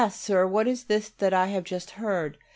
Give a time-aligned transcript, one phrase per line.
[0.09, 2.39] Sir, what is this that I have just heard?